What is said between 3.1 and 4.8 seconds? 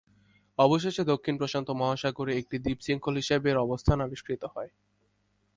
হিসেবে এর অবস্থান আবিষ্কৃত হয়।